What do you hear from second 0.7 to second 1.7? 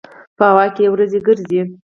کې یې وريځې ګرځي.